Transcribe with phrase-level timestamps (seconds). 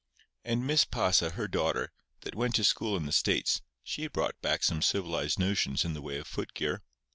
[0.43, 1.91] And Miss Pasa, her daughter,
[2.21, 6.17] that went to school in the States—she brought back some civilized notions in the way
[6.17, 6.81] of footgear.